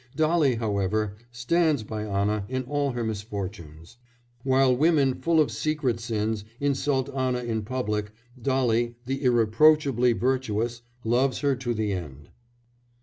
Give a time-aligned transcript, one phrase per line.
[0.15, 3.97] Dolly, however, stands by Anna in all her misfortunes;
[4.41, 8.11] while women full of secret sins insult Anna in public,
[8.41, 12.31] Dolly, the irreproachably virtuous, loves her to the end.